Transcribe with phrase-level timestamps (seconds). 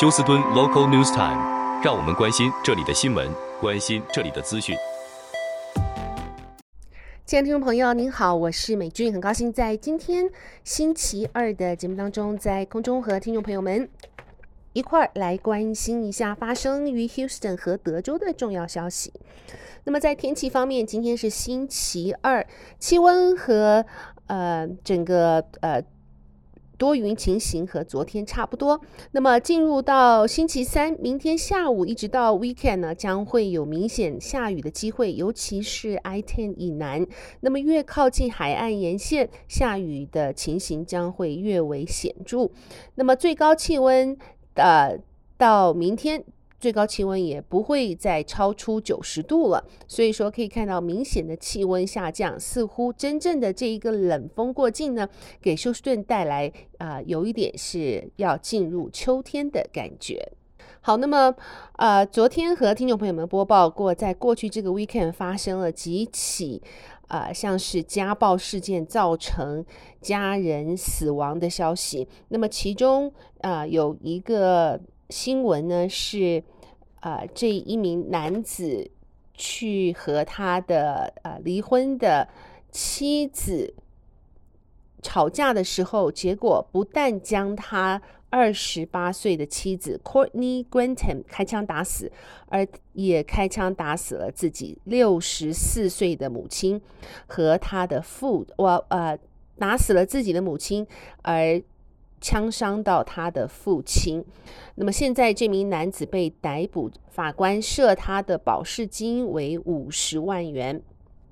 [0.00, 3.28] 休斯敦 Local News Time，让我们关心这里的新闻，
[3.60, 4.76] 关心这里的资讯。
[7.26, 10.30] 亲爱的听众朋友，您好，我是美君，很高兴在今天
[10.62, 13.88] 星期二的节目当中，在空中和听众朋友们
[14.72, 19.12] 一块儿来关心一下发生于 Houston 和德州的重要消息。
[19.82, 22.46] 那么在天气方面，今天是星期二，
[22.78, 23.84] 气温和
[24.28, 25.82] 呃整个呃。
[26.78, 28.80] 多云情形和昨天差不多。
[29.10, 37.06] 那么进入到星期三，明天下午一直到 weekend 呢，将会有明显下雨的机会，尤其是 I ten 以南。
[37.40, 42.50] 那么越靠近海岸沿线，下雨的情形将会越为显著。
[42.94, 44.16] 那么最高气温，
[44.54, 44.98] 呃，
[45.36, 46.24] 到明天。
[46.60, 55.08] 最高气温也不会再超出九十度了，所以说可以看到明显的气温下降，似乎真正的这一个冷锋过境呢，
[55.40, 60.32] 给休斯顿带来啊、有一点是要进入秋天的感觉。
[60.80, 61.32] 好，那么
[61.76, 66.60] 呃昨天和听众朋友们播报过，在过去这个 weekend 发生了几起
[67.06, 69.64] 啊、呃、像是家暴事件造成
[70.00, 74.80] 家人死亡的消息，那么其中啊、有一个。
[75.10, 76.44] 新闻呢是，
[77.00, 78.90] 呃，这一名男子
[79.34, 82.28] 去和他的呃离婚的
[82.70, 83.74] 妻子
[85.00, 92.10] 吵架的时候，结果不但将他二十八岁的妻子 Courtney Grantham 开枪打死，
[92.46, 96.80] 而也开枪打死了自己六十四岁的母亲
[97.26, 99.16] 和他的父，我呃
[99.56, 100.86] 打死了自己的母亲，
[101.22, 101.62] 而。
[102.20, 104.24] 枪伤到他的父亲，
[104.74, 110.82] 那么现在这名男子被逮捕，法官设他的保释金为五十万元。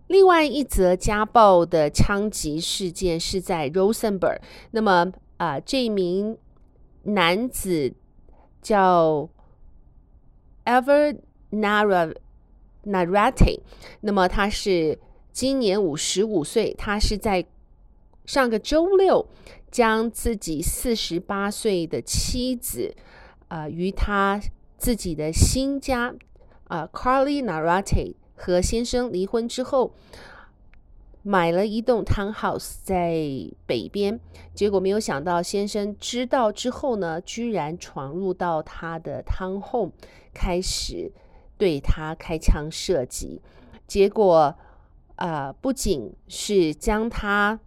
[0.09, 4.39] 另外一则家暴的枪击事件是在 Rosenberg，
[4.71, 6.39] 那么啊、这名
[7.03, 7.93] 男子
[8.63, 9.29] 叫
[10.65, 11.19] Ever
[11.51, 12.15] Nara
[12.85, 13.61] Narate
[14.01, 14.99] 那么他是
[15.33, 17.45] 今年五十五岁，他是在
[18.25, 19.27] 上个周六。
[19.77, 22.95] 将自己四十八岁的妻子，
[23.49, 24.41] 呃，与他
[24.79, 26.15] 自己的新家，
[26.69, 29.93] 啊、，Carly Narate 和先生离婚之后，
[31.23, 33.21] 买了一栋 townhouse 在
[33.67, 34.19] 北边。
[34.55, 39.91] 结果没有想到，先生知道之后呢，居然闯入到他的 townhome，
[40.33, 41.13] 开始
[41.59, 43.43] 对他开枪射击。
[43.87, 44.57] 结果，
[45.17, 47.61] 啊、呃，不仅是将他。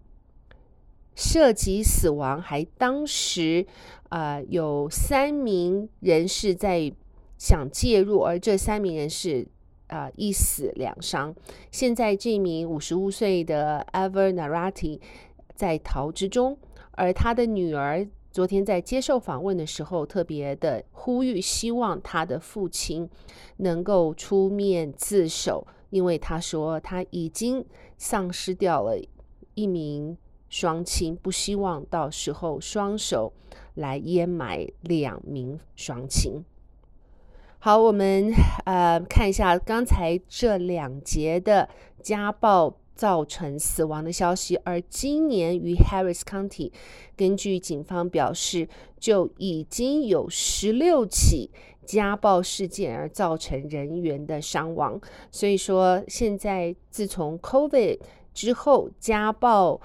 [1.22, 3.66] 涉及死亡，还当时，
[4.08, 6.90] 呃，有三名人士在
[7.38, 9.46] 想介入，而这三名人士，
[9.88, 11.36] 啊、一死两伤。
[11.72, 15.02] 现在这名五十五岁的 Ever Narati
[15.56, 16.58] 在逃之中，
[16.92, 23.10] 而他的女儿昨天在接受访问的时候，特别的呼吁，希望他的父亲
[23.58, 27.66] 能够出面自首，因为他说他已经
[27.98, 28.98] 丧失掉了
[29.56, 30.18] 一名。
[30.50, 33.32] 双亲不希望到时候双手
[33.76, 36.44] 来淹埋两名双亲。
[37.60, 38.32] 好，我们
[38.66, 41.70] 呃看一下刚才这两节的
[42.02, 46.72] 家暴造成死亡的消息，而今年于 Harris County，
[47.16, 48.68] 根据警方表示，
[48.98, 51.52] 就已经有十六起
[51.86, 55.00] 家暴事件而造成人员的伤亡。
[55.30, 58.00] 所以说，现在自从 COVID
[58.34, 59.80] 之后，家暴。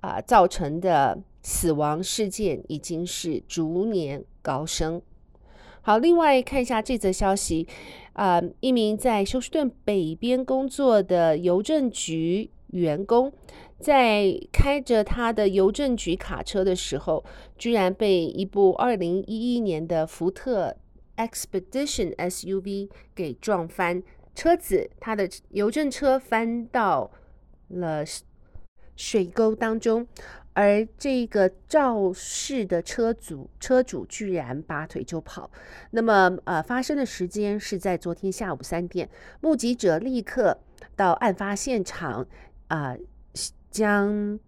[0.00, 5.00] 啊，造成的死亡事件已经是逐年高升。
[5.80, 7.66] 好，另外看一下这则消息，
[8.12, 13.32] 啊，一名在休斯顿北边工作的邮政局员工，
[13.78, 17.24] 在开着他的邮政局卡车的时候，
[17.56, 20.76] 居然被一部二零一一年的福特
[21.16, 24.02] Expedition SUV 给撞翻，
[24.34, 27.10] 车子他的邮政车翻到
[27.68, 28.04] 了。
[28.96, 30.06] 水沟当中，
[30.54, 35.50] 而这个肇事的车主车主居然拔腿就跑。
[35.90, 39.08] 那么，呃，发生的时间是在昨天下午三点。
[39.40, 40.58] 目击者立刻
[40.96, 42.26] 到案发现场，
[42.68, 42.96] 啊、
[43.70, 44.40] 将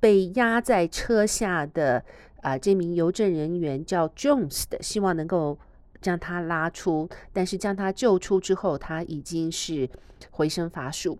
[0.00, 2.04] 被压在车下的
[2.42, 5.58] 啊、这名邮政人员叫 Jones 的，希望能够
[6.06, 9.90] 将他拉出，但是将他救出之后，他已经是
[10.30, 11.18] 回身乏术。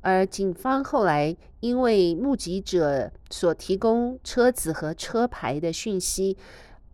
[0.00, 6.36] 而警方后来因为目击者所提供车子和车牌的讯息，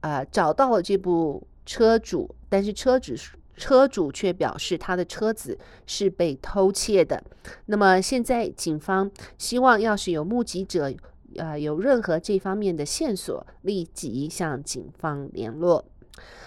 [0.01, 3.15] 啊、找到了这部车主，但是车主
[3.59, 7.23] 车主却表示他的车子是被偷窃的。
[7.67, 10.91] 那么现在警方希望，要是有目击者，
[11.37, 15.85] 呃，有任何这方面的线索，立即向警方联络。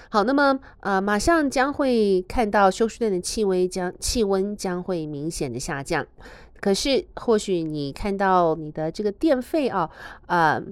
[0.09, 6.05] 好，那么呃，马上将会看到休斯顿的气温将气温将会明显的下降。
[6.59, 9.89] 可是，或许你看到你的这个电费啊，
[10.25, 10.63] 呃，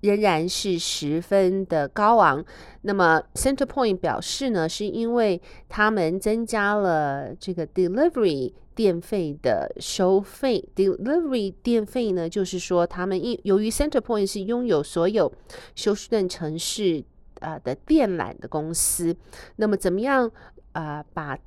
[0.00, 2.44] 仍然是十分的高昂。
[2.80, 10.66] 那么，CenterPoint 表示呢，是因为他们增加了这个 delivery 电费的收费。
[10.74, 15.30] delivery 电费呢，就是说他们因由于 CenterPoint 是拥有所有
[15.74, 17.04] 休斯顿城市
[17.42, 19.14] 啊的电缆的公司，
[19.56, 20.30] 那么怎么样
[20.72, 21.38] 啊、把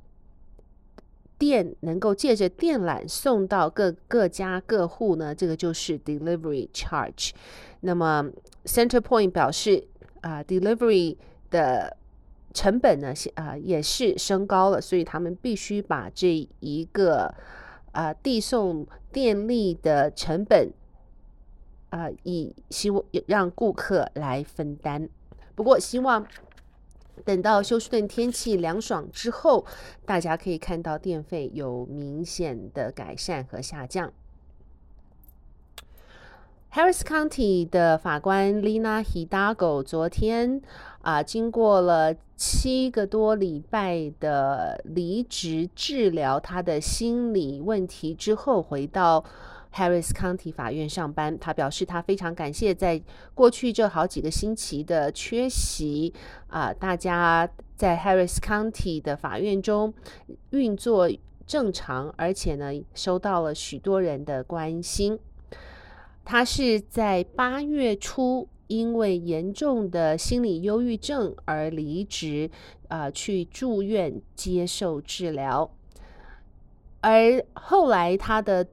[1.38, 5.34] 电能够借着电缆送到各各家各户呢？
[5.34, 7.32] 这个就是 delivery charge。
[7.80, 8.30] 那么
[8.64, 9.86] CenterPoint 表示
[10.20, 11.16] 啊、，delivery
[11.50, 11.96] 的
[12.54, 17.34] 成本呢，啊、也是升高了，所以他们必须把这一个
[17.92, 20.72] 啊递、送电力的成本
[21.90, 25.08] 啊、以希望让顾客来分担。
[25.56, 26.24] 不过，希望。
[27.24, 29.64] 等到休斯顿天气凉爽之后，
[30.04, 34.12] 大家可以看到电费有明显的改善和下降。
[36.70, 40.60] Harris County 的法官 Lina Hidalgo 昨天
[41.00, 49.24] 啊，经过了七个多礼拜的离职治疗他的心理问题之后，回到。
[49.76, 53.00] Harris County 法院上班，他表示他非常感谢在
[53.34, 56.14] 过去这好几个星期的缺席
[56.48, 57.46] 啊、大家
[57.76, 59.92] 在 Harris County 的法院中
[60.50, 61.10] 运作
[61.46, 65.18] 正常，而且呢收到了许多人的关心。
[66.24, 72.50] 他是在八月初因为严重的心理忧郁症而离职
[72.88, 75.70] 啊、去住院接受治疗，
[77.02, 78.66] 而后来他的。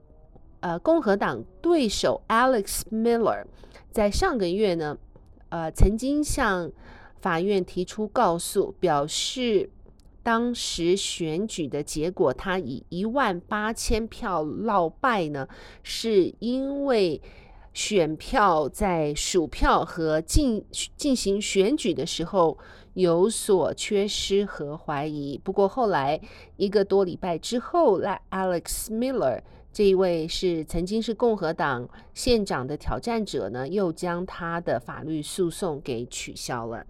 [0.63, 3.43] 呃，共和党对手 Alex Miller
[3.91, 4.97] 在上个月呢，
[5.49, 6.71] 呃，曾经向
[7.19, 9.69] 法院提出告诉，表示
[10.23, 15.45] 当时选举的结果他以一万八千票落败呢，
[15.83, 17.21] 是因为
[17.73, 20.63] 选票在数票和进
[20.95, 22.57] 进行选举的时候
[22.93, 25.37] 有所缺失和怀疑。
[25.43, 26.21] 不过后来
[26.55, 29.41] 一个多礼拜之后，来 Alex Miller。
[29.73, 36.85] 这一位是曾经是共和党县长的挑战者呢，又将他的法律诉讼给取消了。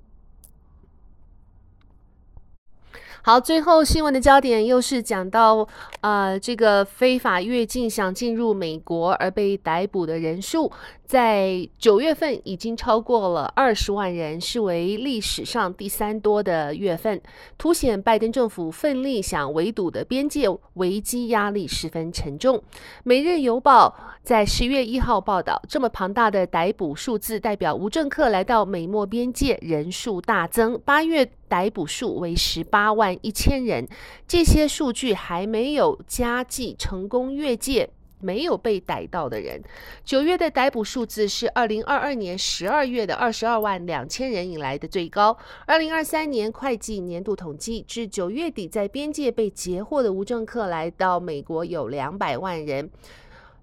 [3.21, 5.67] 好，最后新闻的焦点又是讲到，
[6.01, 10.71] 呃，这个非法越境想进入美国而被逮捕的人数，
[11.05, 17.21] 在九月份已经超过了二十万人，视为历史上第三多的月份，
[17.57, 22.61] 凸显拜登政府奋力想围堵的边界危机压力十分沉重。
[23.03, 31.29] 每日邮报在十月一号报道，这么庞大的逮捕数字代表无政客来到美墨边界人数大增，八月。
[31.53, 33.85] 逮捕数为十八万万一千人，
[34.25, 37.89] 这些数据还没有加计成功越界
[38.21, 39.61] 没有被逮到的人。
[40.05, 45.37] 九月的逮捕数字是二零二二年十二月的二十二万两千人以来的最高。
[45.65, 52.89] 二零二三年会计年度统计至九月底，在边界被截获的无政客来到美国有两百万人，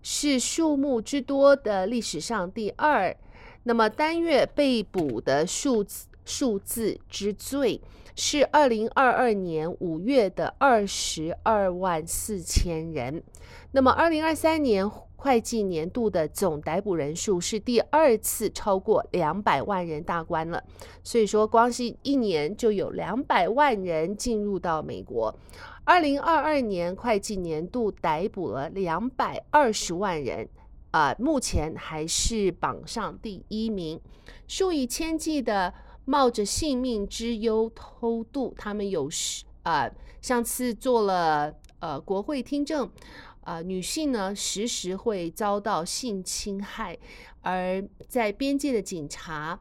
[0.03, 3.17] 是数目之多的历史上第二。
[3.63, 6.09] 那么单月被捕的数字。
[6.27, 7.81] 数字之最
[8.23, 13.25] 是二零二二年五月的二十二万四千人，
[13.71, 14.87] 那么二零二三年
[15.17, 20.63] 会计年度的总逮捕人数是第二次超过两百万人大关了，
[21.03, 25.35] 所以说光是一年就有两百万人进入到美国。
[25.85, 30.47] 二零二二年会计年度逮捕了两百二十万人，
[30.91, 33.99] 啊、目前还是榜上第一名，
[34.47, 35.73] 数以千计的。
[36.11, 42.85] 冒着性命之忧偷渡，他们有时啊、呃，上次做了呃国会听证，
[43.43, 46.99] 啊、呃，女性呢时时会遭到性侵害，
[47.43, 49.61] 而在边界的警察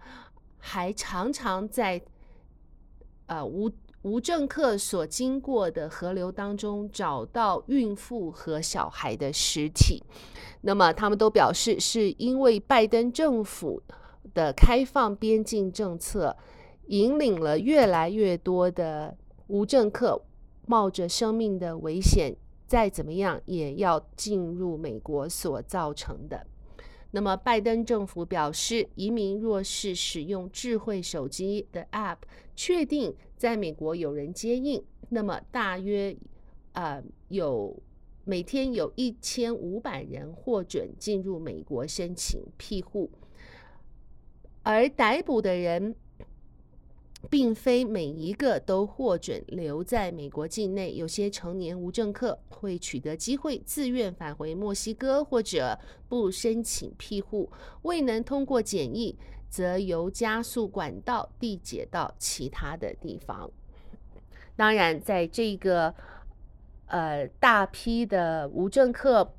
[0.58, 2.02] 还常常在
[3.28, 10.02] 呃无无政客所经过的河流当中找到孕妇和小孩的尸体，
[10.62, 13.84] 那么他们都表示是因为拜登政府。
[14.34, 16.36] 的开放边境政策，
[16.88, 20.22] 引领了越来越多的无政客
[20.66, 22.36] 冒着生命的危险，
[22.68, 26.46] 再怎么样也要进入美国所造成的。
[27.12, 32.18] 那么，拜登政府表示，移民若是使用智慧手机的 App，
[32.56, 36.16] 确定在美国有人接应，那么大约
[36.74, 37.76] 呃有
[38.26, 43.10] 每天有一千五百人获准进入美国申请庇护。
[44.64, 45.96] 而逮捕的人
[47.30, 57.52] 并非每一个都获准留在美国境内，有些成年无政客会取得机会自愿返回墨西哥，或者不申请庇护，
[57.82, 59.18] 未能通过检疫，
[59.50, 63.52] 则由加速管道递解到其他的地方。
[64.56, 65.94] 当然，在这个
[66.88, 69.34] 呃大批的无政客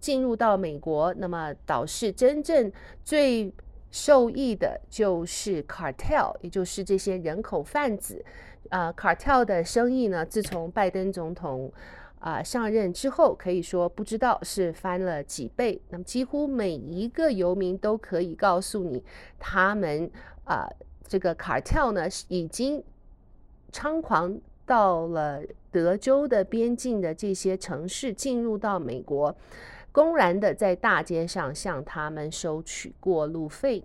[0.00, 2.70] 进入到美国，那么导致真正
[3.04, 3.52] 最
[3.92, 8.24] 受益的就是 cartel，也就是这些人口贩子。
[8.70, 11.70] 啊、呃，cartel 的生意呢，自从拜登总统
[12.18, 15.80] 啊、上任之后，可以说不知道是翻了几倍。
[15.90, 19.04] 那么几乎每一个游民都可以告诉你，
[19.38, 20.10] 他们
[20.44, 20.66] 啊、
[21.06, 22.82] 这个 cartel 呢已经
[23.70, 29.36] 猖狂到了德州的边境的这些城市，进入到美国。
[29.92, 33.84] 公然的在大街上向他们收取过路费。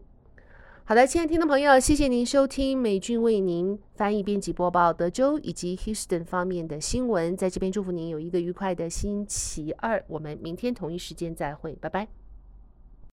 [0.85, 7.35] 好的，亲爱的听众朋友，谢谢您收听美俊为您翻译、编辑、播报德州以及 Houston 方面的新闻。
[7.35, 10.01] 在这边祝福您有一个愉快的星期二。
[10.07, 12.07] 我们明天同一时间再会，拜拜。